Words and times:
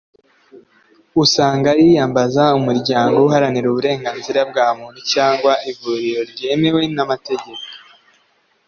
Usanga 1.23 1.69
yiyambaza 1.81 2.43
umuryango 2.59 3.17
uharanira 3.27 3.65
uburenganzira 3.69 4.39
bwa 4.49 4.67
muntu 4.79 4.99
cyangwa 5.13 5.51
ivuriro 5.71 6.21
ryemewe 6.31 6.81
n’amategeko 6.95 7.49